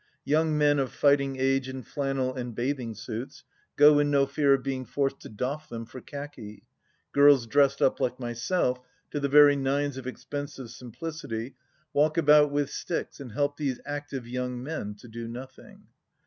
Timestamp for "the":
9.19-9.29